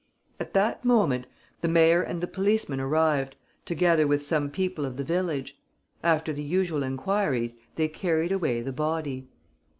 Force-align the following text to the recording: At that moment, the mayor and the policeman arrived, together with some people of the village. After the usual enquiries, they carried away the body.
At 0.39 0.55
that 0.55 0.83
moment, 0.83 1.27
the 1.61 1.67
mayor 1.67 2.01
and 2.01 2.21
the 2.21 2.27
policeman 2.27 2.79
arrived, 2.79 3.35
together 3.65 4.07
with 4.07 4.23
some 4.23 4.49
people 4.49 4.83
of 4.83 4.97
the 4.97 5.03
village. 5.03 5.55
After 6.01 6.33
the 6.33 6.41
usual 6.41 6.81
enquiries, 6.81 7.55
they 7.75 7.87
carried 7.87 8.31
away 8.31 8.61
the 8.63 8.73
body. 8.73 9.27